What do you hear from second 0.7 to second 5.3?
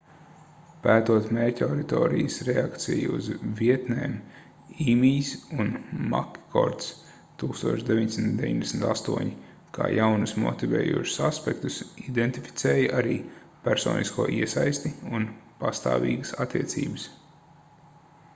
pētot mērķauditorijas reakciju uz vietnēm īmijs